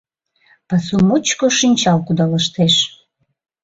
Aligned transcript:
Пасу 0.67 0.95
мучко 1.07 1.45
шинчал 1.57 1.97
кудалыштеш. 2.05 2.75